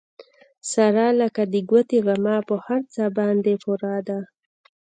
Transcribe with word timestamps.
ساره 0.71 1.07
لکه 1.21 1.41
د 1.53 1.55
ګوتې 1.69 1.97
غمی 2.05 2.37
په 2.49 2.55
هر 2.65 2.81
څه 2.93 3.03
باندې 3.17 3.53
پوره 3.63 3.95
ده. 4.07 4.19